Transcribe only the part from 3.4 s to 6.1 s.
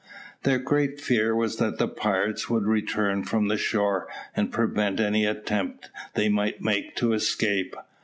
the shore and prevent any attempt